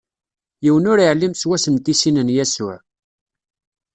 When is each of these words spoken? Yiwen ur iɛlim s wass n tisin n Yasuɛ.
Yiwen 0.63 0.89
ur 0.91 0.99
iɛlim 1.01 1.33
s 1.35 1.43
wass 1.49 1.65
n 1.69 1.75
tisin 1.85 2.21
n 2.25 2.33
Yasuɛ. 2.35 2.77